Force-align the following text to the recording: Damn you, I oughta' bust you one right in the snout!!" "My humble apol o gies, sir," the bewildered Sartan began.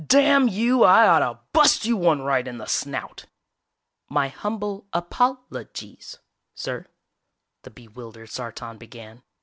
Damn 0.07 0.47
you, 0.47 0.83
I 0.83 1.07
oughta' 1.07 1.41
bust 1.53 1.85
you 1.85 1.95
one 1.95 2.23
right 2.23 2.47
in 2.47 2.57
the 2.57 2.65
snout!!" 2.65 3.27
"My 4.09 4.29
humble 4.29 4.87
apol 4.93 5.45
o 5.53 5.63
gies, 5.75 6.17
sir," 6.55 6.87
the 7.61 7.69
bewildered 7.69 8.31
Sartan 8.31 8.79
began. 8.79 9.21